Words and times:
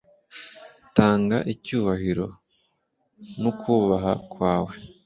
tanga 0.95 1.37
icyubahiro 1.53 2.25
n'ukubaha 3.41 4.13
kwawe 4.31 4.73